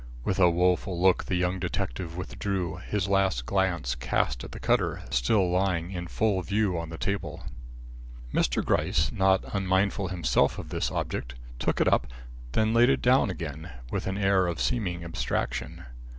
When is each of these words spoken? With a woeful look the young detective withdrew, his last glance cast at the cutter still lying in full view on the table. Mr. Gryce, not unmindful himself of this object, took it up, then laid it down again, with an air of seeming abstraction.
With 0.23 0.39
a 0.39 0.49
woeful 0.49 0.99
look 0.99 1.25
the 1.25 1.35
young 1.35 1.59
detective 1.59 2.17
withdrew, 2.17 2.77
his 2.77 3.07
last 3.07 3.45
glance 3.45 3.93
cast 3.93 4.43
at 4.43 4.51
the 4.51 4.59
cutter 4.59 5.03
still 5.11 5.47
lying 5.51 5.91
in 5.91 6.07
full 6.07 6.41
view 6.41 6.75
on 6.75 6.89
the 6.89 6.97
table. 6.97 7.43
Mr. 8.33 8.65
Gryce, 8.65 9.11
not 9.11 9.43
unmindful 9.53 10.07
himself 10.07 10.57
of 10.57 10.69
this 10.69 10.89
object, 10.89 11.35
took 11.59 11.79
it 11.79 11.87
up, 11.87 12.07
then 12.53 12.73
laid 12.73 12.89
it 12.89 13.03
down 13.03 13.29
again, 13.29 13.71
with 13.91 14.07
an 14.07 14.17
air 14.17 14.47
of 14.47 14.59
seeming 14.59 15.03
abstraction. 15.03 15.85